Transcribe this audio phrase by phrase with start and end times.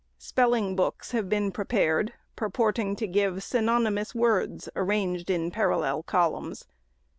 [0.17, 6.65] Spelling books have been pre pared, purporting to give synonymous words, arranged in parallel columns.